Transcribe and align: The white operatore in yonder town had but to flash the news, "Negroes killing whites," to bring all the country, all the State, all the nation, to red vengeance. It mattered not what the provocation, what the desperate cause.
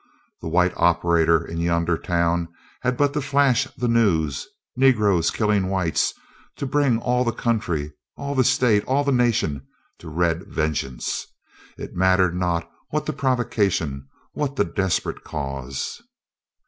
The 0.41 0.47
white 0.49 0.73
operatore 0.77 1.45
in 1.47 1.59
yonder 1.59 1.95
town 1.95 2.47
had 2.81 2.97
but 2.97 3.13
to 3.13 3.21
flash 3.21 3.65
the 3.77 3.87
news, 3.87 4.47
"Negroes 4.75 5.29
killing 5.29 5.69
whites," 5.69 6.11
to 6.55 6.65
bring 6.65 6.97
all 6.97 7.23
the 7.23 7.31
country, 7.31 7.91
all 8.17 8.33
the 8.33 8.43
State, 8.43 8.83
all 8.85 9.03
the 9.03 9.11
nation, 9.11 9.61
to 9.99 10.09
red 10.09 10.47
vengeance. 10.47 11.27
It 11.77 11.93
mattered 11.95 12.35
not 12.35 12.67
what 12.89 13.05
the 13.05 13.13
provocation, 13.13 14.07
what 14.33 14.55
the 14.55 14.65
desperate 14.65 15.23
cause. 15.23 16.01